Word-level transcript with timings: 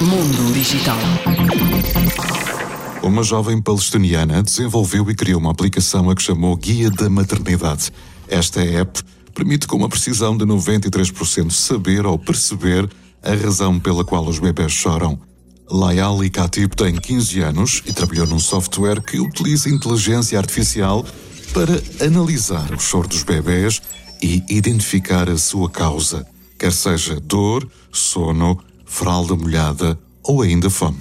Mundo 0.00 0.52
Digital. 0.52 0.98
Uma 3.02 3.22
jovem 3.22 3.60
palestiniana 3.60 4.42
desenvolveu 4.42 5.10
e 5.10 5.14
criou 5.14 5.40
uma 5.40 5.50
aplicação 5.50 6.10
a 6.10 6.14
que 6.14 6.22
chamou 6.22 6.56
Guia 6.56 6.90
da 6.90 7.08
Maternidade. 7.10 7.90
Esta 8.28 8.62
app 8.62 9.02
permite 9.34 9.66
com 9.66 9.76
uma 9.76 9.88
precisão 9.88 10.36
de 10.36 10.44
93% 10.44 11.50
saber 11.50 12.06
ou 12.06 12.18
perceber 12.18 12.88
a 13.22 13.34
razão 13.34 13.78
pela 13.80 14.04
qual 14.04 14.26
os 14.26 14.38
bebés 14.38 14.72
choram. 14.72 15.18
Layali 15.70 16.28
Khatib 16.28 16.74
tem 16.74 16.94
15 16.94 17.40
anos 17.40 17.82
e 17.86 17.92
trabalhou 17.92 18.26
num 18.26 18.38
software 18.38 19.00
que 19.00 19.18
utiliza 19.18 19.68
inteligência 19.68 20.38
artificial 20.38 21.04
para 21.52 21.80
analisar 22.04 22.72
o 22.72 22.78
choro 22.78 23.08
dos 23.08 23.22
bebés 23.22 23.80
e 24.22 24.42
identificar 24.48 25.28
a 25.28 25.36
sua 25.38 25.70
causa, 25.70 26.26
quer 26.64 26.72
seja 26.72 27.20
dor, 27.20 27.68
sono, 27.92 28.58
fralda 28.86 29.36
molhada 29.36 29.98
ou 30.22 30.40
ainda 30.40 30.70
fome. 30.70 30.98